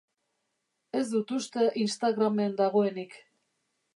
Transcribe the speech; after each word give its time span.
Ez 0.99 1.01
dut 1.15 1.33
uste 1.39 1.67
Instagramen 1.83 2.57
dagoenik. 2.63 3.17